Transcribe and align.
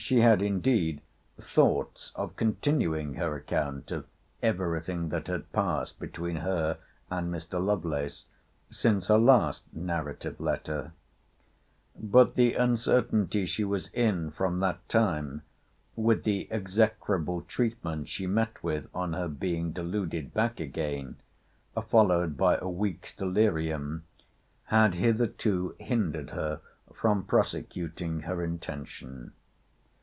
She 0.00 0.20
had 0.20 0.40
indeed 0.42 1.00
thoughts 1.40 2.12
of 2.14 2.36
continuing 2.36 3.14
her 3.14 3.34
account 3.34 3.90
of 3.90 4.06
every 4.40 4.80
thing 4.80 5.08
that 5.08 5.26
had 5.26 5.50
passed 5.52 5.98
between 5.98 6.36
her 6.36 6.78
and 7.10 7.34
Mr. 7.34 7.60
Lovelace 7.60 8.26
since 8.70 9.08
her 9.08 9.18
last 9.18 9.64
narrative 9.74 10.38
letter. 10.38 10.92
But 11.98 12.36
the 12.36 12.54
uncertainty 12.54 13.44
she 13.44 13.64
was 13.64 13.88
in 13.92 14.30
from 14.30 14.60
that 14.60 14.88
time, 14.88 15.42
with 15.96 16.22
the 16.22 16.46
execrable 16.52 17.40
treatment 17.42 18.06
she 18.08 18.28
met 18.28 18.62
with 18.62 18.88
on 18.94 19.14
her 19.14 19.26
being 19.28 19.72
deluded 19.72 20.32
back 20.32 20.60
again, 20.60 21.16
followed 21.88 22.36
by 22.36 22.56
a 22.58 22.68
week's 22.68 23.12
delirium, 23.16 24.04
had 24.66 24.94
hitherto 24.94 25.74
hindered 25.80 26.30
her 26.30 26.60
from 26.94 27.24
prosecuting 27.24 28.20
her 28.20 28.44
intention. 28.44 29.32